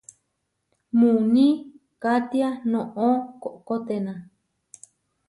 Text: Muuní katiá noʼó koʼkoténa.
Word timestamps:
Muuní 0.97 1.45
katiá 2.03 2.49
noʼó 2.71 3.07
koʼkoténa. 3.41 4.13